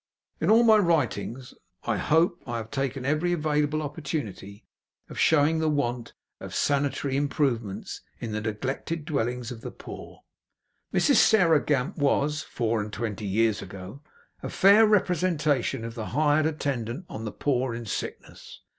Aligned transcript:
In 0.39 0.49
all 0.49 0.63
my 0.63 0.77
writings, 0.77 1.53
I 1.83 1.97
hope 1.97 2.41
I 2.47 2.57
have 2.57 2.71
taken 2.71 3.05
every 3.05 3.33
available 3.33 3.83
opportunity 3.83 4.65
of 5.09 5.19
showing 5.19 5.59
the 5.59 5.69
want 5.69 6.13
of 6.39 6.55
sanitary 6.55 7.15
improvements 7.15 8.01
in 8.19 8.31
the 8.31 8.41
neglected 8.41 9.05
dwellings 9.05 9.51
of 9.51 9.61
the 9.61 9.69
poor. 9.69 10.23
Mrs 10.91 11.17
Sarah 11.17 11.63
Gamp 11.63 11.97
was, 11.99 12.41
four 12.41 12.81
and 12.81 12.91
twenty 12.91 13.27
years 13.27 13.61
ago, 13.61 14.01
a 14.41 14.49
fair 14.49 14.87
representation 14.87 15.85
of 15.85 15.93
the 15.93 16.07
hired 16.07 16.47
attendant 16.47 17.05
on 17.07 17.23
the 17.23 17.31
poor 17.31 17.75
in 17.75 17.85
sickness. 17.85 18.61